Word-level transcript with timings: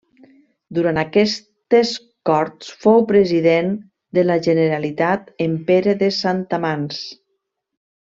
Durant 0.77 0.99
aquestes 1.01 1.91
Corts 2.29 2.73
fou 2.85 3.05
President 3.13 3.71
de 4.19 4.27
la 4.31 4.41
Generalitat 4.49 5.33
en 5.49 5.57
Pere 5.71 5.99
de 6.05 6.15
Santamans. 6.25 7.05